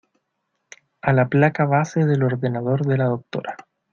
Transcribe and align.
a 1.03 1.13
la 1.13 1.27
placa 1.29 1.65
base 1.65 2.05
del 2.07 2.23
ordenador 2.23 2.87
de 2.87 2.97
la 2.97 3.05
doctora. 3.05 3.55